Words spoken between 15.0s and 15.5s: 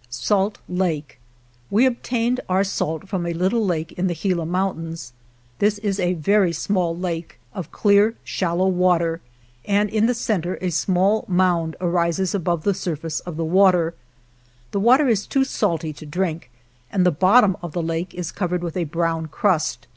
is too